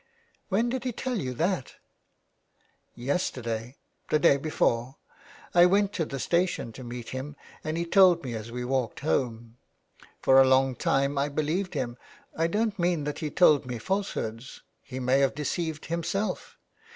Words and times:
"When 0.49 0.69
did 0.69 0.83
he 0.83 0.91
tell 0.93 1.19
you 1.19 1.35
that 1.35 1.75
?""Yesterday— 2.95 3.75
the 4.09 4.17
day 4.17 4.37
before. 4.37 4.95
I 5.53 5.67
went 5.67 5.93
to 5.93 6.05
the 6.05 6.19
station 6.19 6.71
to 6.71 6.83
meet 6.83 7.09
him 7.09 7.35
and 7.63 7.77
he 7.77 7.85
told 7.85 8.23
me 8.23 8.33
as 8.33 8.51
we 8.51 8.65
walked 8.65 9.01
home. 9.01 9.57
For 10.19 10.41
a 10.41 10.47
long 10.47 10.75
time 10.75 11.19
I 11.19 11.29
believed 11.29 11.75
him: 11.75 11.97
I 12.35 12.47
don't 12.47 12.79
mean 12.79 13.03
that 13.03 13.19
he 13.19 13.29
told 13.29 13.67
me 13.67 13.77
falsehoods; 13.77 14.63
he 14.81 14.99
may 14.99 15.19
have 15.19 15.35
deceived 15.35 15.85
himself. 15.85 16.57